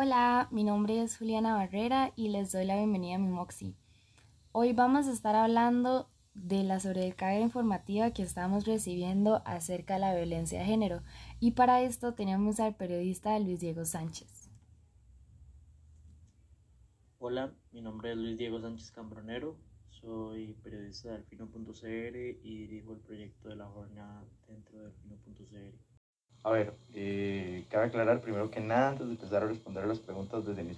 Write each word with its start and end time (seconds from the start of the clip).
Hola, 0.00 0.46
mi 0.52 0.62
nombre 0.62 1.02
es 1.02 1.18
Juliana 1.18 1.54
Barrera 1.54 2.12
y 2.14 2.28
les 2.28 2.52
doy 2.52 2.64
la 2.64 2.76
bienvenida 2.76 3.16
a 3.16 3.18
mi 3.18 3.26
Moxie. 3.26 3.74
Hoy 4.52 4.72
vamos 4.72 5.08
a 5.08 5.12
estar 5.12 5.34
hablando 5.34 6.08
de 6.34 6.62
la 6.62 6.78
sobrecarga 6.78 7.40
informativa 7.40 8.12
que 8.12 8.22
estamos 8.22 8.64
recibiendo 8.64 9.42
acerca 9.44 9.94
de 9.94 9.98
la 9.98 10.14
violencia 10.14 10.60
de 10.60 10.66
género 10.66 11.02
y 11.40 11.50
para 11.50 11.82
esto 11.82 12.14
tenemos 12.14 12.60
al 12.60 12.76
periodista 12.76 13.36
Luis 13.40 13.58
Diego 13.58 13.84
Sánchez. 13.84 14.48
Hola, 17.18 17.52
mi 17.72 17.80
nombre 17.80 18.12
es 18.12 18.18
Luis 18.18 18.38
Diego 18.38 18.60
Sánchez 18.60 18.92
Cambronero, 18.92 19.56
soy 19.90 20.54
periodista 20.62 21.08
de 21.08 21.16
Alfino.cr 21.16 22.16
y 22.44 22.56
dirijo 22.68 22.92
el 22.92 23.00
proyecto 23.00 23.48
de 23.48 23.56
la 23.56 23.66
jornada 23.66 24.24
dentro 24.46 24.78
de 24.78 24.86
Alfino.cr. 24.86 25.97
A 26.42 26.50
ver, 26.50 26.72
eh, 26.94 27.66
cabe 27.68 27.86
aclarar 27.86 28.20
primero 28.20 28.50
que 28.50 28.60
nada, 28.60 28.90
antes 28.90 29.06
de 29.06 29.12
empezar 29.12 29.42
a 29.42 29.46
responder 29.46 29.84
a 29.84 29.86
las 29.86 29.98
preguntas 29.98 30.46
desde 30.46 30.62
mi, 30.62 30.76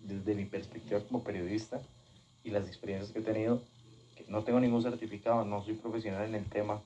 desde 0.00 0.34
mi 0.34 0.46
perspectiva 0.46 1.00
como 1.00 1.22
periodista 1.22 1.80
y 2.42 2.50
las 2.50 2.66
experiencias 2.66 3.12
que 3.12 3.18
he 3.18 3.22
tenido, 3.22 3.60
que 4.16 4.24
no 4.28 4.44
tengo 4.44 4.60
ningún 4.60 4.82
certificado, 4.82 5.44
no 5.44 5.62
soy 5.62 5.74
profesional 5.74 6.26
en 6.26 6.36
el 6.36 6.44
tema. 6.46 6.82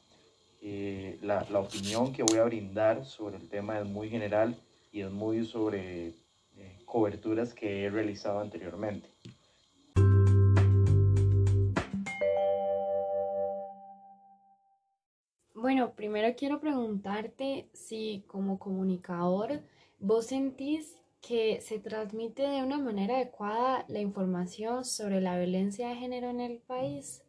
Eh, 0.62 1.18
la, 1.22 1.46
la, 1.50 1.60
opinión 1.60 2.12
que 2.12 2.22
voy 2.22 2.38
a 2.38 2.44
brindar 2.44 3.04
sobre 3.04 3.36
el 3.36 3.48
tema 3.48 3.78
es 3.78 3.86
muy 3.86 4.08
general 4.08 4.56
y 4.90 5.02
es 5.02 5.10
muy 5.10 5.44
sobre 5.44 6.08
eh, 6.56 6.78
coberturas 6.86 7.52
que 7.52 7.84
he 7.84 7.90
realizado 7.90 8.40
anteriormente. 8.40 9.08
Bueno, 15.64 15.94
primero 15.94 16.28
quiero 16.36 16.60
preguntarte 16.60 17.70
si 17.72 18.22
como 18.26 18.58
comunicador 18.58 19.62
vos 19.98 20.26
sentís 20.26 21.00
que 21.22 21.62
se 21.62 21.78
transmite 21.78 22.42
de 22.42 22.62
una 22.62 22.76
manera 22.76 23.14
adecuada 23.14 23.86
la 23.88 24.00
información 24.00 24.84
sobre 24.84 25.22
la 25.22 25.38
violencia 25.38 25.88
de 25.88 25.94
género 25.94 26.28
en 26.28 26.40
el 26.40 26.58
país. 26.58 27.24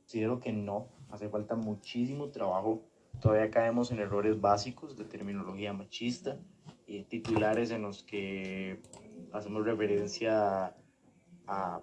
Considero 0.00 0.38
que 0.38 0.52
no, 0.52 0.88
hace 1.08 1.30
falta 1.30 1.54
muchísimo 1.54 2.28
trabajo. 2.28 2.82
Todavía 3.18 3.50
caemos 3.50 3.90
en 3.90 4.00
errores 4.00 4.38
básicos 4.38 4.98
de 4.98 5.06
terminología 5.06 5.72
machista 5.72 6.38
y 6.86 7.04
titulares 7.04 7.70
en 7.70 7.80
los 7.80 8.02
que 8.02 8.82
hacemos 9.32 9.64
referencia 9.64 10.76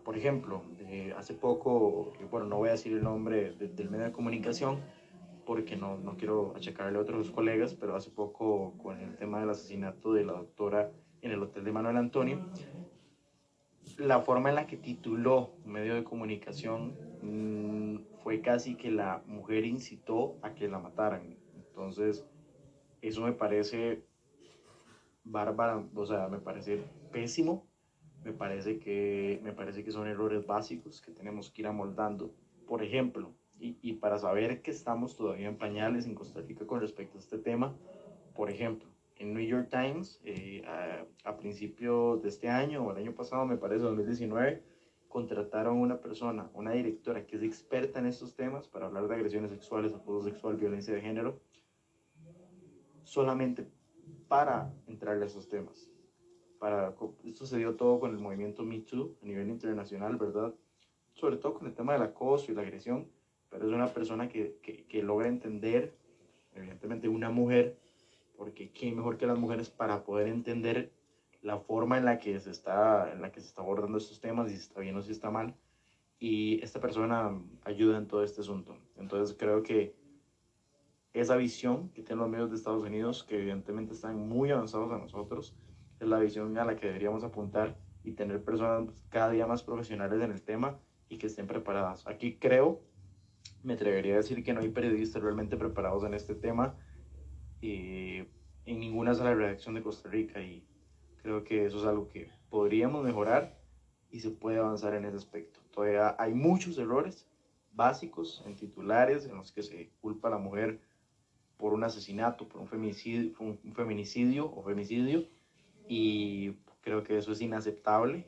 por 0.04 0.18
ejemplo, 0.18 0.64
hace 1.18 1.34
poco, 1.34 2.14
bueno, 2.30 2.48
no 2.48 2.58
voy 2.58 2.70
a 2.70 2.74
decir 2.74 2.94
el 2.94 3.04
nombre 3.04 3.52
del 3.54 3.90
medio 3.90 4.06
de 4.06 4.12
comunicación 4.12 4.80
porque 5.46 5.76
no, 5.76 5.98
no 5.98 6.18
quiero 6.18 6.54
achacarle 6.56 6.98
a 6.98 7.02
otros 7.02 7.32
colegas, 7.32 7.74
pero 7.74 7.96
hace 7.96 8.10
poco 8.10 8.74
con 8.78 9.00
el 9.00 9.16
tema 9.16 9.40
del 9.40 9.50
asesinato 9.50 10.14
de 10.14 10.24
la 10.24 10.34
doctora 10.34 10.92
en 11.22 11.32
el 11.32 11.42
hotel 11.44 11.64
de 11.64 11.72
Manuel 11.72 11.98
Antonio, 11.98 12.40
la 13.98 14.22
forma 14.22 14.50
en 14.50 14.56
la 14.56 14.68
que 14.68 14.78
tituló 14.78 15.52
medio 15.66 15.96
de 15.96 16.04
comunicación 16.04 16.96
mm, 17.22 17.98
fue 18.24 18.42
casi 18.42 18.76
que 18.76 18.92
la 18.92 19.24
mujer 19.28 19.66
incitó 19.66 20.40
a 20.42 20.54
que 20.54 20.68
la 20.68 20.80
mataran. 20.80 21.38
Entonces, 21.54 22.26
eso 23.02 23.22
me 23.22 23.34
parece 23.34 24.06
bárbara, 25.24 25.84
o 25.96 26.06
sea, 26.06 26.28
me 26.28 26.40
parece 26.40 26.78
pésimo 27.12 27.71
me 28.24 28.34
parece 28.34 28.80
que, 28.80 29.40
me 29.44 29.54
parece 29.54 29.84
que 29.84 29.92
son 29.92 30.08
errores 30.08 30.46
básicos 30.46 31.02
que 31.02 31.12
tenemos 31.12 31.50
que 31.50 31.62
ir 31.62 31.68
amoldando. 31.68 32.34
Por 32.68 32.84
ejemplo, 32.84 33.34
y, 33.60 33.78
y, 33.82 33.94
para 33.94 34.18
saber 34.18 34.62
que 34.62 34.72
estamos 34.72 35.16
todavía 35.16 35.48
en 35.48 35.58
pañales 35.58 36.06
en 36.06 36.16
Costa 36.16 36.42
Rica 36.42 36.66
con 36.66 36.82
respecto 36.82 37.18
a 37.18 37.22
este 37.22 37.38
tema, 37.38 37.76
por 38.36 38.50
ejemplo, 38.50 38.90
en 39.18 39.34
New 39.34 39.46
York 39.46 39.70
Times, 39.70 40.20
eh, 40.24 40.64
a, 40.66 41.30
a 41.30 41.38
principios 41.38 42.22
de 42.24 42.30
este 42.30 42.50
año 42.50 42.84
o 42.84 42.92
el 42.92 42.98
año 42.98 43.14
pasado, 43.14 43.46
me 43.46 43.58
parece 43.58 43.84
2019, 43.84 44.64
contrataron 45.08 45.78
una 45.78 46.00
persona, 46.00 46.50
una 46.54 46.72
directora 46.72 47.26
que 47.28 47.36
es 47.36 47.44
experta 47.44 48.00
en 48.00 48.08
estos 48.08 48.36
temas 48.36 48.68
para 48.68 48.88
hablar 48.88 49.08
de 49.08 49.16
agresiones 49.16 49.52
sexuales, 49.52 49.94
acoso 49.94 50.28
sexual, 50.28 50.56
violencia 50.56 50.94
de 50.94 51.02
género, 51.02 51.40
solamente 53.04 53.68
para 54.28 54.74
entrarle 54.88 55.24
a 55.24 55.28
esos 55.28 55.50
temas 55.50 55.92
para, 56.62 56.94
esto 57.26 57.48
se 57.48 57.58
dio 57.58 57.76
todo 57.76 58.00
con 58.00 58.12
el 58.12 58.20
movimiento 58.20 58.62
Me 58.62 58.82
Too 58.82 59.16
a 59.24 59.26
nivel 59.26 59.50
internacional, 59.50 60.16
¿verdad? 60.18 60.54
Sobre 61.14 61.38
todo 61.38 61.56
con 61.56 61.66
el 61.66 61.74
tema 61.74 61.94
del 61.94 62.04
acoso 62.04 62.52
y 62.52 62.56
la 62.56 62.62
agresión, 62.62 63.08
pero 63.50 63.68
es 63.68 63.74
una 63.74 63.88
persona 63.88 64.30
que, 64.30 64.60
que, 64.62 64.86
que 64.86 65.02
logra 65.02 65.28
entender, 65.28 65.98
evidentemente 66.54 67.10
una 67.10 67.32
mujer, 67.32 67.80
porque 68.38 68.70
qué 68.70 68.92
mejor 68.92 69.18
que 69.18 69.26
las 69.26 69.40
mujeres 69.40 69.72
para 69.72 70.04
poder 70.04 70.28
entender 70.28 70.92
la 71.42 71.58
forma 71.58 71.98
en 71.98 72.06
la 72.06 72.20
que 72.20 72.40
se 72.40 72.52
está, 72.52 73.12
en 73.12 73.24
la 73.24 73.32
que 73.32 73.42
se 73.42 73.48
está 73.48 73.64
abordando 73.64 73.98
estos 73.98 74.22
temas, 74.22 74.52
si 74.52 74.56
está 74.56 74.82
bien 74.82 74.96
o 74.96 75.02
si 75.02 75.12
está 75.12 75.32
mal, 75.32 75.56
y 76.20 76.64
esta 76.64 76.80
persona 76.80 77.42
ayuda 77.64 77.98
en 77.98 78.08
todo 78.08 78.24
este 78.24 78.42
asunto. 78.42 78.78
Entonces 78.98 79.36
creo 79.36 79.64
que 79.64 79.96
esa 81.14 81.38
visión 81.38 81.90
que 81.90 82.04
tienen 82.04 82.20
los 82.20 82.30
medios 82.30 82.52
de 82.52 82.58
Estados 82.58 82.84
Unidos, 82.84 83.24
que 83.24 83.40
evidentemente 83.40 83.96
están 83.96 84.16
muy 84.30 84.52
avanzados 84.52 84.92
a 84.92 85.00
nosotros, 85.00 85.56
es 86.02 86.08
la 86.08 86.18
visión 86.18 86.58
a 86.58 86.66
la 86.66 86.76
que 86.76 86.88
deberíamos 86.88 87.24
apuntar 87.24 87.78
y 88.04 88.14
tener 88.14 88.44
personas 88.44 88.90
cada 89.10 89.30
día 89.30 89.46
más 89.46 89.62
profesionales 89.62 90.20
en 90.22 90.32
el 90.32 90.42
tema 90.42 90.80
y 91.10 91.20
que 91.20 91.28
estén 91.28 91.46
preparadas. 91.46 92.08
Aquí 92.08 92.38
creo, 92.38 92.82
me 93.64 93.74
atrevería 93.74 94.16
a 94.16 94.18
decir 94.18 94.44
que 94.44 94.52
no 94.52 94.62
hay 94.62 94.70
periodistas 94.70 95.22
realmente 95.22 95.58
preparados 95.58 96.04
en 96.04 96.16
este 96.16 96.34
tema 96.34 96.76
eh, 97.62 98.28
en 98.66 98.80
ninguna 98.80 99.14
sala 99.14 99.30
de 99.30 99.36
redacción 99.36 99.76
de 99.76 99.84
Costa 99.84 100.10
Rica 100.10 100.42
y 100.42 100.66
creo 101.22 101.44
que 101.44 101.68
eso 101.68 101.78
es 101.78 101.86
algo 101.86 102.08
que 102.08 102.32
podríamos 102.50 103.04
mejorar 103.04 103.60
y 104.10 104.22
se 104.22 104.32
puede 104.32 104.58
avanzar 104.58 104.96
en 104.96 105.06
ese 105.06 105.18
aspecto. 105.18 105.60
Todavía 105.72 106.16
hay 106.18 106.34
muchos 106.34 106.80
errores 106.80 107.28
básicos 107.74 108.44
en 108.48 108.56
titulares 108.56 109.28
en 109.28 109.38
los 109.38 109.52
que 109.52 109.62
se 109.62 109.92
culpa 110.02 110.30
a 110.30 110.32
la 110.32 110.40
mujer 110.40 110.82
por 111.58 111.74
un 111.74 111.84
asesinato, 111.84 112.48
por 112.50 112.60
un 112.60 112.68
feminicidio, 112.68 113.36
un 113.40 113.74
feminicidio 113.76 114.52
o 114.52 114.64
femicidio 114.64 115.28
y 115.94 116.54
creo 116.80 117.04
que 117.04 117.18
eso 117.18 117.34
es 117.34 117.42
inaceptable, 117.42 118.24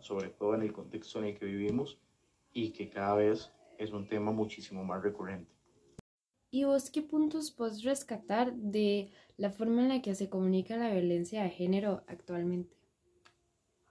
sobre 0.00 0.28
todo 0.28 0.54
en 0.54 0.60
el 0.60 0.74
contexto 0.74 1.20
en 1.20 1.24
el 1.24 1.38
que 1.38 1.46
vivimos 1.46 1.98
y 2.52 2.68
que 2.72 2.90
cada 2.90 3.14
vez 3.14 3.50
es 3.78 3.92
un 3.92 4.06
tema 4.06 4.30
muchísimo 4.30 4.84
más 4.84 5.02
recurrente. 5.02 5.50
¿Y 6.50 6.64
vos 6.64 6.90
qué 6.90 7.00
puntos 7.00 7.50
puedes 7.50 7.82
rescatar 7.82 8.52
de 8.52 9.10
la 9.38 9.50
forma 9.50 9.80
en 9.80 9.88
la 9.88 10.02
que 10.02 10.14
se 10.14 10.28
comunica 10.28 10.76
la 10.76 10.92
violencia 10.92 11.42
de 11.42 11.48
género 11.48 12.02
actualmente? 12.08 12.76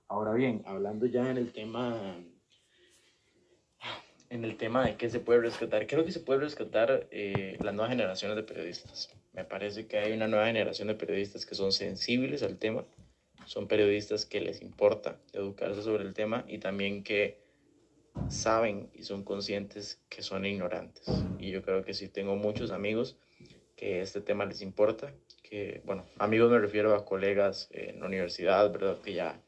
Ahora 0.07 0.33
bien, 0.33 0.61
hablando 0.67 1.07
ya 1.07 1.27
en 1.31 1.37
el 1.37 1.51
tema 1.51 2.23
en 4.31 4.45
el 4.45 4.55
tema 4.55 4.85
de 4.85 4.95
qué 4.95 5.09
se 5.09 5.19
puede 5.19 5.41
rescatar, 5.41 5.85
creo 5.87 6.05
que 6.05 6.13
se 6.13 6.21
puede 6.21 6.39
rescatar 6.39 7.05
eh, 7.11 7.57
las 7.61 7.73
nuevas 7.73 7.91
generaciones 7.91 8.37
de 8.37 8.43
periodistas. 8.43 9.09
Me 9.33 9.43
parece 9.43 9.87
que 9.87 9.97
hay 9.97 10.13
una 10.13 10.29
nueva 10.29 10.47
generación 10.47 10.87
de 10.87 10.95
periodistas 10.95 11.45
que 11.45 11.53
son 11.53 11.73
sensibles 11.73 12.41
al 12.41 12.57
tema, 12.57 12.85
son 13.45 13.67
periodistas 13.67 14.25
que 14.25 14.39
les 14.39 14.61
importa 14.61 15.19
educarse 15.33 15.83
sobre 15.83 16.05
el 16.05 16.13
tema 16.13 16.45
y 16.47 16.59
también 16.59 17.03
que 17.03 17.41
saben 18.29 18.89
y 18.93 19.03
son 19.03 19.25
conscientes 19.25 20.01
que 20.07 20.21
son 20.21 20.45
ignorantes. 20.45 21.05
Y 21.37 21.51
yo 21.51 21.61
creo 21.61 21.83
que 21.83 21.93
sí 21.93 22.07
tengo 22.07 22.37
muchos 22.37 22.71
amigos 22.71 23.17
que 23.75 23.99
este 23.99 24.21
tema 24.21 24.45
les 24.45 24.61
importa, 24.61 25.13
que, 25.43 25.81
bueno, 25.83 26.05
amigos 26.19 26.49
me 26.49 26.59
refiero 26.59 26.95
a 26.95 27.03
colegas 27.03 27.67
en 27.71 27.99
la 27.99 28.05
universidad, 28.05 28.71
¿verdad? 28.71 29.01
Que 29.01 29.13
ya, 29.13 29.41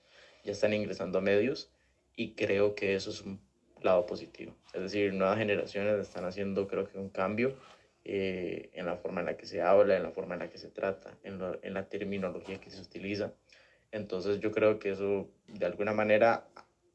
ya 0.44 0.52
están 0.52 0.74
ingresando 0.74 1.20
a 1.20 1.22
medios 1.22 1.72
y 2.18 2.34
creo 2.34 2.76
que 2.76 2.96
eso 2.96 3.10
es 3.12 3.22
un 3.22 3.40
lado 3.84 4.06
positivo. 4.06 4.54
Es 4.74 4.82
decir, 4.82 5.14
nuevas 5.14 5.38
generaciones 5.38 6.00
están 6.00 6.26
haciendo 6.26 6.68
creo 6.68 6.88
que 6.88 6.98
un 6.98 7.10
cambio 7.10 7.56
eh, 8.06 8.70
en 8.74 8.86
la 8.86 8.98
forma 8.98 9.22
en 9.22 9.28
la 9.28 9.38
que 9.38 9.46
se 9.46 9.62
habla, 9.62 9.96
en 9.96 10.04
la 10.04 10.12
forma 10.12 10.36
en 10.36 10.42
la 10.42 10.50
que 10.50 10.58
se 10.58 10.70
trata, 10.70 11.18
en, 11.24 11.40
en 11.62 11.74
la 11.74 11.88
terminología 11.88 12.60
que 12.60 12.70
se 12.70 12.82
utiliza. 12.82 13.34
Entonces 13.92 14.40
yo 14.40 14.52
creo 14.52 14.80
que 14.80 14.92
eso 14.92 15.30
de 15.48 15.66
alguna 15.66 15.94
manera 15.94 16.48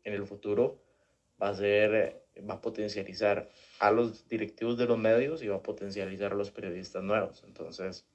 en 0.05 0.15
el 0.15 0.27
futuro 0.27 0.83
va 1.41 1.51
a 1.51 1.55
ser, 1.55 2.25
va 2.49 2.55
a 2.55 2.61
potencializar 2.61 3.49
a 3.79 3.91
los 3.91 4.29
directivos 4.29 4.77
de 4.77 4.87
los 4.87 4.99
medios 4.99 5.43
y 5.43 5.49
va 5.49 5.57
a 5.57 5.63
potencializar 5.63 6.33
a 6.33 6.37
los 6.37 6.51
periodistas 6.51 7.03
nuevos. 7.03 7.45
Entonces 7.47 8.07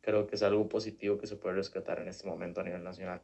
creo 0.00 0.26
que 0.26 0.36
es 0.36 0.42
algo 0.42 0.68
positivo 0.68 1.18
que 1.18 1.26
se 1.26 1.36
puede 1.36 1.56
rescatar 1.56 2.00
en 2.00 2.08
este 2.08 2.26
momento 2.26 2.60
a 2.60 2.64
nivel 2.64 2.82
nacional. 2.82 3.22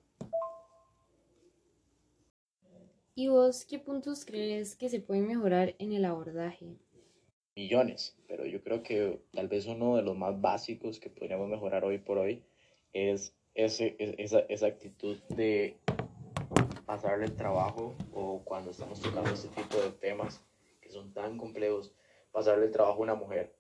¿Y 3.18 3.26
vos 3.26 3.64
qué 3.64 3.80
puntos 3.80 4.24
crees 4.24 4.76
que 4.76 4.88
se 4.88 5.00
pueden 5.00 5.26
mejorar 5.26 5.74
en 5.80 5.92
el 5.92 6.04
abordaje? 6.04 6.76
millones, 7.56 8.16
pero 8.28 8.46
yo 8.46 8.62
creo 8.62 8.84
que 8.84 9.20
tal 9.32 9.48
vez 9.48 9.66
uno 9.66 9.96
de 9.96 10.02
los 10.02 10.16
más 10.16 10.40
básicos 10.40 11.00
que 11.00 11.10
podríamos 11.10 11.48
mejorar 11.48 11.84
hoy 11.84 11.98
por 11.98 12.16
hoy 12.16 12.44
es 12.92 13.34
esa 13.54 14.66
actitud 14.68 15.18
de 15.30 15.76
pasarle 16.86 17.24
el 17.24 17.34
trabajo 17.34 17.96
o 18.12 18.44
cuando 18.44 18.70
estamos 18.70 19.00
tocando 19.00 19.30
este 19.30 19.48
tipo 19.48 19.78
de 19.78 19.90
temas 19.90 20.40
que 20.80 20.92
son 20.92 21.12
tan 21.12 21.38
complejos, 21.38 21.92
pasarle 22.30 22.66
el 22.66 22.70
trabajo 22.70 23.00
a 23.00 23.02
una 23.02 23.16
mujer 23.16 23.52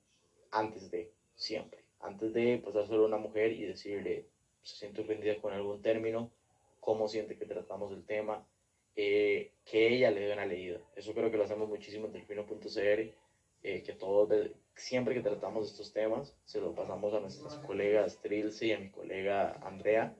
antes 0.52 0.88
de, 0.92 1.12
siempre, 1.34 1.84
antes 1.98 2.32
de 2.32 2.58
pasárselo 2.58 3.02
a 3.02 3.08
una 3.08 3.18
mujer 3.18 3.50
y 3.50 3.64
decirle, 3.64 4.28
se 4.62 4.76
siente 4.76 5.00
ofendida 5.00 5.36
con 5.42 5.52
algún 5.52 5.82
término, 5.82 6.30
cómo 6.78 7.08
siente 7.08 7.36
que 7.36 7.44
tratamos 7.44 7.90
el 7.90 8.06
tema, 8.06 8.46
eh, 9.00 9.52
que 9.64 9.94
ella 9.94 10.10
le 10.10 10.22
dé 10.22 10.32
una 10.32 10.44
leída. 10.44 10.80
Eso 10.96 11.14
creo 11.14 11.30
que 11.30 11.36
lo 11.36 11.44
hacemos 11.44 11.68
muchísimo 11.68 12.06
en 12.06 12.14
delfino.cr, 12.14 13.14
eh, 13.62 13.82
que 13.84 13.92
todos, 13.92 14.28
siempre 14.74 15.14
que 15.14 15.20
tratamos 15.20 15.70
estos 15.70 15.92
temas, 15.92 16.36
se 16.44 16.60
lo 16.60 16.74
pasamos 16.74 17.14
a 17.14 17.20
nuestras 17.20 17.54
colegas 17.58 18.20
Trilce 18.20 18.66
y 18.66 18.72
a 18.72 18.80
mi 18.80 18.90
colega 18.90 19.52
Andrea, 19.62 20.16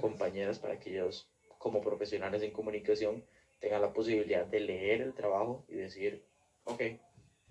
compañeras, 0.00 0.60
para 0.60 0.78
que 0.78 0.90
ellos, 0.90 1.28
como 1.58 1.80
profesionales 1.80 2.44
en 2.44 2.52
comunicación, 2.52 3.24
tengan 3.58 3.82
la 3.82 3.92
posibilidad 3.92 4.46
de 4.46 4.60
leer 4.60 5.00
el 5.00 5.12
trabajo 5.12 5.64
y 5.66 5.74
decir, 5.74 6.22
ok, 6.62 6.82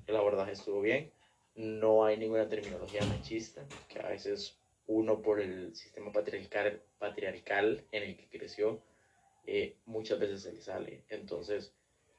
el 0.07 0.15
abordaje 0.15 0.53
estuvo 0.53 0.79
bien, 0.79 1.11
no 1.55 2.05
hay 2.05 2.15
ninguna 2.15 2.47
terminología 2.47 3.01
machista, 3.03 3.67
que 3.89 3.99
a 3.99 4.07
veces 4.07 4.57
uno 4.87 5.21
por 5.21 5.41
el 5.41 5.75
sistema 5.75 6.13
patriarcal, 6.13 6.81
patriarcal 6.99 7.83
en 7.91 8.03
el 8.03 8.15
que 8.15 8.29
creció, 8.29 8.81
eh, 9.51 9.75
muchas 9.87 10.19
veces 10.19 10.43
se 10.43 10.53
le 10.53 10.61
sale. 10.61 11.01
Entonces, 11.09 11.73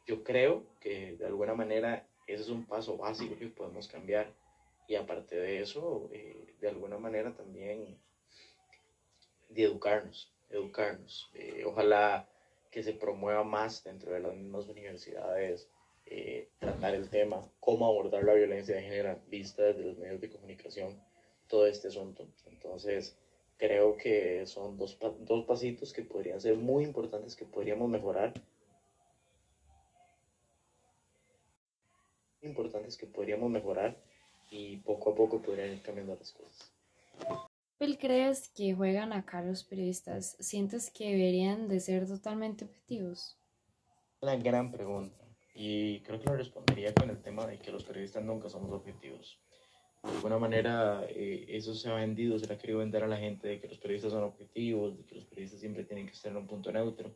yo 0.04 0.24
creo 0.24 0.64
que 0.80 1.16
de 1.16 1.26
alguna 1.26 1.54
manera 1.54 2.04
ese 2.26 2.42
es 2.42 2.48
un 2.48 2.66
paso 2.66 2.96
básico 2.96 3.38
que 3.38 3.46
podemos 3.46 3.86
cambiar. 3.86 4.32
Y 4.88 4.96
aparte 4.96 5.36
de 5.36 5.60
eso, 5.60 6.10
eh, 6.12 6.54
de 6.60 6.68
alguna 6.68 6.98
manera 6.98 7.32
también 7.32 7.96
de 9.48 9.62
educarnos, 9.62 10.32
educarnos. 10.50 11.30
Eh, 11.34 11.62
ojalá 11.64 12.28
que 12.72 12.82
se 12.82 12.94
promueva 12.94 13.44
más 13.44 13.84
dentro 13.84 14.12
de 14.12 14.20
las 14.20 14.34
mismas 14.34 14.66
universidades, 14.66 15.68
tratar 16.58 16.96
el 16.96 17.08
tema, 17.08 17.40
cómo 17.60 17.86
abordar 17.86 18.24
la 18.24 18.34
violencia 18.34 18.74
de 18.74 18.82
género 18.82 19.20
vista 19.28 19.62
desde 19.62 19.84
los 19.84 19.98
medios 19.98 20.20
de 20.20 20.30
comunicación 20.30 21.00
todo 21.46 21.68
este 21.68 21.86
asunto. 21.86 22.26
Entonces, 22.46 23.16
creo 23.60 23.94
que 23.98 24.46
son 24.46 24.78
dos, 24.78 24.98
dos 25.20 25.44
pasitos 25.44 25.92
que 25.92 26.02
podrían 26.02 26.40
ser 26.40 26.56
muy 26.56 26.82
importantes, 26.82 27.36
que 27.36 27.44
podríamos 27.44 27.90
mejorar. 27.90 28.32
Importantes 32.40 32.96
que 32.96 33.06
podríamos 33.06 33.50
mejorar 33.50 34.02
y 34.50 34.78
poco 34.78 35.12
a 35.12 35.14
poco 35.14 35.42
podrían 35.42 35.72
ir 35.72 35.82
cambiando 35.82 36.16
las 36.16 36.32
cosas. 36.32 36.72
¿Cuál 37.76 37.98
crees 37.98 38.48
que 38.48 38.74
juegan 38.74 39.12
acá 39.12 39.42
los 39.42 39.62
periodistas? 39.64 40.36
¿Sientes 40.40 40.90
que 40.90 41.10
deberían 41.10 41.68
de 41.68 41.80
ser 41.80 42.06
totalmente 42.06 42.64
objetivos? 42.64 43.38
Una 44.22 44.36
gran 44.36 44.72
pregunta 44.72 45.22
y 45.54 46.00
creo 46.00 46.18
que 46.18 46.30
lo 46.30 46.36
respondería 46.36 46.94
con 46.94 47.10
el 47.10 47.20
tema 47.20 47.46
de 47.46 47.58
que 47.58 47.70
los 47.70 47.84
periodistas 47.84 48.24
nunca 48.24 48.48
somos 48.48 48.72
objetivos 48.72 49.38
de 50.02 50.11
alguna 50.11 50.38
manera 50.38 51.05
eh, 51.08 51.44
eso 51.49 51.75
se 51.75 51.91
ha 51.91 51.94
vendido, 51.94 52.38
se 52.38 52.47
le 52.47 52.55
ha 52.55 52.58
querido 52.58 52.79
vender 52.79 53.05
a 53.05 53.08
la 53.08 53.19
gente 53.19 53.49
de 53.49 53.61
que 53.61 53.69
los 53.69 53.79
periodistas 53.79 54.12
son 54.12 54.25
objetivos, 54.25 54.97
de 54.97 55.05
que 55.05 55.14
los 55.14 55.26
periodistas 55.26 55.61
siempre 55.61 55.85
tienen 55.85 56.06
que 56.06 56.12
estar 56.12 56.31
en 56.32 56.38
un 56.38 56.47
punto 56.47 56.73
neutro. 56.73 57.14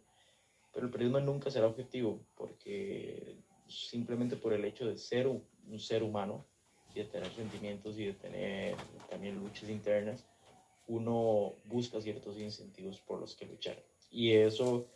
Pero 0.73 0.87
el 0.87 0.93
periodismo 0.93 1.21
nunca 1.21 1.51
será 1.51 1.67
objetivo 1.67 2.21
porque 2.35 3.37
simplemente 3.69 4.37
por 4.37 4.53
el 4.53 4.65
hecho 4.65 4.87
de 4.87 4.99
ser 4.99 5.27
un, 5.27 5.43
ser 5.79 6.03
humano 6.03 6.45
y 6.95 6.99
de 6.99 7.07
tener 7.07 7.31
sentimientos 7.33 7.99
y 7.99 8.07
de 8.07 8.13
tener 8.13 8.77
también 9.09 9.39
luchas 9.39 9.71
internas, 9.71 10.27
uno 10.87 11.55
busca 11.65 12.01
ciertos 12.01 12.39
incentivos 12.39 13.01
por 13.01 13.19
los 13.19 13.35
que 13.35 13.47
luchar. 13.47 13.83
Y 14.11 14.33
eso 14.33 14.87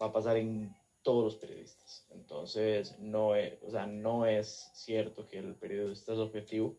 va 0.00 0.06
a 0.06 0.12
pasar 0.12 0.38
en 0.38 0.74
todos 1.02 1.24
los 1.24 1.36
periodistas. 1.36 2.06
Entonces, 2.10 2.98
no 2.98 3.34
es, 3.34 3.52
o 3.62 3.70
sea, 3.70 3.86
no 3.86 4.24
es 4.24 4.70
cierto 4.72 5.26
que 5.28 5.38
el 5.38 5.54
periodista 5.54 6.14
es 6.14 6.18
objetivo 6.18 6.78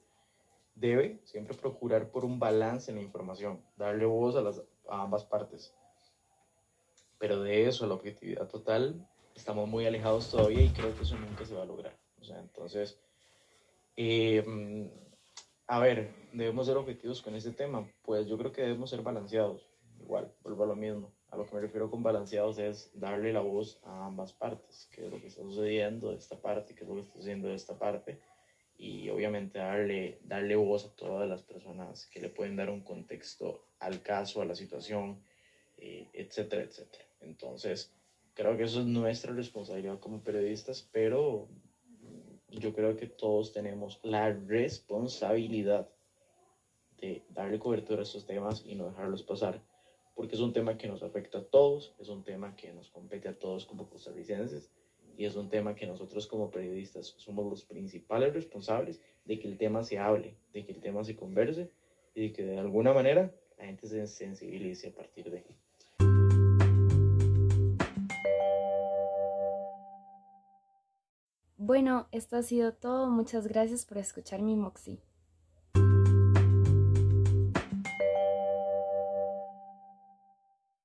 debe 0.76 1.20
siempre 1.24 1.56
procurar 1.58 2.10
por 2.10 2.26
un 2.26 2.38
balance 2.38 2.92
en 2.92 2.98
la 2.98 3.04
información, 3.04 3.62
darle 3.78 4.06
voz 4.06 4.36
a, 4.36 4.42
las, 4.42 4.62
ambas 4.90 5.24
partes. 5.24 5.74
Pero 7.18 7.42
de 7.42 7.68
eso, 7.68 7.86
a 7.86 7.88
la 7.88 7.96
objetividad 7.96 8.48
total, 8.48 9.08
estamos 9.34 9.68
muy 9.70 9.86
alejados 9.86 10.30
todavía 10.30 10.62
y 10.62 10.70
creo 10.70 10.94
que 10.96 11.04
eso 11.04 11.18
nunca 11.18 11.46
se 11.46 11.56
va 11.56 11.64
a 11.64 11.66
lograr. 11.66 11.96
O 12.20 12.24
sea, 12.24 12.40
entonces, 12.40 13.00
em, 13.96 14.90
a 15.68 15.80
ver, 15.80 16.14
debemos 16.34 16.68
ser 16.68 16.78
objetivos 16.78 17.22
con 17.22 17.36
este 17.36 17.52
tema. 17.52 17.90
Pues 18.04 18.28
yo 18.28 18.38
creo 18.38 18.52
que 18.52 18.62
debemos 18.62 18.90
ser 18.90 19.02
balanceados. 19.02 19.70
Igual, 20.02 20.32
vuelvo 20.44 20.66
a 20.66 20.68
lo 20.68 20.76
mismo. 20.76 21.14
A 21.30 21.38
lo 21.38 21.46
que 21.46 21.56
me 21.56 21.62
refiero 21.62 21.90
con 21.90 22.04
balanceados 22.04 22.60
es 22.60 22.92
darle 22.94 23.34
la 23.34 23.42
voz 23.42 23.80
a 23.84 24.06
ambas 24.06 24.34
partes, 24.34 24.88
qué 24.92 25.06
es 25.06 25.12
lo 25.12 25.20
que 25.20 25.28
está 25.28 25.42
sucediendo 25.42 26.12
de 26.12 26.18
esta 26.18 26.40
parte, 26.40 26.76
qué 26.76 26.84
es 26.84 26.90
lo 26.90 26.96
que 26.96 27.02
está 27.02 27.14
sucediendo 27.14 27.48
de 27.48 27.56
esta 27.56 27.78
parte 27.78 28.20
y 28.78 29.10
obviamente 29.10 29.60
darle, 29.60 30.20
darle 30.24 30.56
voz 30.56 30.86
a 30.86 30.96
todas 30.96 31.30
las 31.30 31.44
personas 31.44 32.08
que 32.08 32.20
le 32.20 32.30
pueden 32.30 32.56
dar 32.56 32.70
un 32.70 32.82
contexto 32.82 33.66
al 33.80 34.02
caso, 34.02 34.42
a 34.42 34.46
la 34.46 34.56
situación, 34.56 35.24
eh, 35.78 36.10
etcétera, 36.14 36.64
etcétera. 36.64 37.06
Entonces, 37.22 37.94
creo 38.34 38.58
que 38.58 38.64
eso 38.64 38.82
es 38.82 38.86
nuestra 38.86 39.34
responsabilidad 39.34 40.00
como 40.00 40.22
periodistas, 40.22 40.88
pero 40.92 41.48
yo 42.50 42.74
creo 42.74 42.96
que 42.98 43.08
todos 43.08 43.54
tenemos 43.54 44.00
la 44.04 44.32
responsabilidad 44.32 45.90
de 46.98 47.24
darle 47.30 47.60
cobertura 47.60 48.02
a 48.02 48.04
estos 48.04 48.26
temas 48.26 48.64
y 48.66 48.76
no 48.76 48.90
dejarlos 48.90 49.24
pasar, 49.24 49.62
porque 50.16 50.36
es 50.36 50.42
un 50.42 50.54
tema 50.54 50.78
que 50.78 50.88
nos 50.88 51.04
afecta 51.04 51.40
a 51.40 51.44
todos, 51.44 51.94
es 52.00 52.10
un 52.10 52.24
tema 52.24 52.56
que 52.56 52.74
nos 52.74 52.90
compete 52.90 53.30
a 53.30 53.38
todos 53.38 53.66
como 53.66 53.90
costarricenses 53.90 54.72
y 55.18 55.26
es 55.26 55.36
un 55.36 55.50
tema 55.50 55.76
que 55.76 55.88
nosotros 55.88 56.28
como 56.28 56.52
periodistas 56.52 57.16
somos 57.18 57.46
los 57.50 57.64
principales 57.64 58.34
responsables 58.34 59.02
de 59.26 59.40
que 59.40 59.48
el 59.48 59.58
tema 59.58 59.84
se 59.84 59.98
hable, 59.98 60.36
de 60.54 60.66
que 60.66 60.72
el 60.72 60.82
tema 60.82 61.04
se 61.04 61.16
converse 61.16 61.70
y 62.14 62.28
de 62.28 62.34
que 62.34 62.44
de 62.44 62.60
alguna 62.60 62.94
manera 62.94 63.34
la 63.58 63.66
gente 63.66 63.88
se 63.88 64.06
sensibilice 64.08 64.90
a 64.90 64.94
partir 64.94 65.32
de 65.32 65.38
ahí. 65.38 65.56
Bueno, 71.58 72.08
esto 72.12 72.38
ha 72.38 72.44
sido 72.44 72.74
todo. 72.74 73.10
Muchas 73.10 73.48
gracias 73.48 73.86
por 73.86 73.98
escuchar 73.98 74.42
mi 74.42 74.56
Moxie. 74.56 75.00